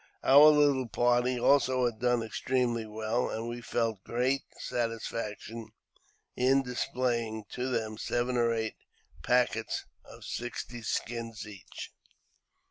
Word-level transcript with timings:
Our 0.23 0.47
little 0.49 0.87
party 0.87 1.39
also 1.39 1.85
had 1.85 1.99
done 1.99 2.23
extremely 2.23 2.87
well, 2.87 3.29
and 3.29 3.47
we 3.47 3.61
felt 3.61 4.03
great 4.03 4.41
satisfaction 4.59 5.67
in 6.35 6.63
displaying 6.63 7.43
to 7.51 7.69
them 7.69 7.99
seven 7.99 8.35
or 8.35 8.51
eight 8.51 8.77
packets 9.21 9.85
of 10.03 10.25
sixty 10.25 10.81
skins 10.81 11.45
each. 11.47 11.91